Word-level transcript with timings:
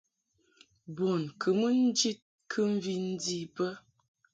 Bun 0.95 1.21
kɨ 1.41 1.49
mɨ 1.59 1.67
ni 1.73 1.81
njid 1.89 2.19
kɨmvi 2.51 2.93
ndi 3.09 3.37
bə. 3.55 3.67